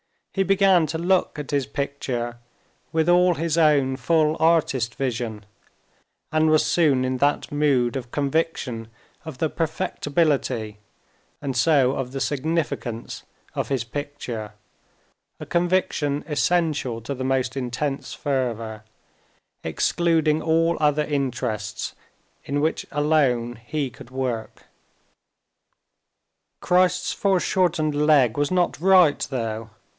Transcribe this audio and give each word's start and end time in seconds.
He 0.33 0.41
began 0.43 0.87
to 0.87 0.97
look 0.97 1.37
at 1.37 1.51
his 1.51 1.67
picture 1.67 2.37
with 2.93 3.09
all 3.09 3.35
his 3.35 3.55
own 3.57 3.97
full 3.97 4.37
artist 4.39 4.95
vision, 4.95 5.45
and 6.31 6.49
was 6.49 6.65
soon 6.65 7.03
in 7.05 7.17
that 7.17 7.51
mood 7.51 7.95
of 7.97 8.09
conviction 8.11 8.87
of 9.25 9.37
the 9.37 9.49
perfectibility, 9.49 10.77
and 11.41 11.55
so 11.55 11.91
of 11.91 12.13
the 12.13 12.21
significance, 12.21 13.23
of 13.53 13.67
his 13.67 13.83
picture—a 13.83 15.45
conviction 15.47 16.23
essential 16.27 17.01
to 17.01 17.13
the 17.13 17.25
most 17.25 17.57
intense 17.57 18.13
fervor, 18.13 18.83
excluding 19.63 20.41
all 20.41 20.77
other 20.79 21.03
interests—in 21.03 22.61
which 22.61 22.87
alone 22.91 23.59
he 23.65 23.89
could 23.91 24.09
work. 24.09 24.63
Christ's 26.61 27.11
foreshortened 27.13 27.93
leg 27.93 28.35
was 28.37 28.49
not 28.49 28.79
right, 28.79 29.19
though. 29.29 29.71